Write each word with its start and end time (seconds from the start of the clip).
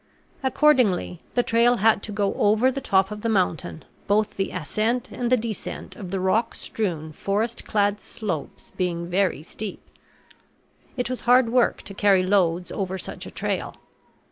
Accordingly 0.41 1.19
the 1.35 1.43
trail 1.43 1.75
had 1.75 2.01
to 2.01 2.11
go 2.11 2.33
over 2.33 2.71
the 2.71 2.81
top 2.81 3.11
of 3.11 3.21
the 3.21 3.29
mountain, 3.29 3.85
both 4.07 4.35
the 4.35 4.49
ascent 4.49 5.11
and 5.11 5.31
the 5.31 5.37
descent 5.37 5.95
of 5.95 6.09
the 6.09 6.19
rock 6.19 6.55
strewn, 6.55 7.13
forest 7.13 7.65
clad 7.65 7.99
slopes 7.99 8.71
being 8.75 9.05
very 9.07 9.43
steep. 9.43 9.87
It 10.97 11.07
was 11.07 11.21
hard 11.21 11.49
work 11.49 11.83
to 11.83 11.93
carry 11.93 12.23
loads 12.23 12.71
over 12.71 12.97
such 12.97 13.27
a 13.27 13.31
trail. 13.31 13.75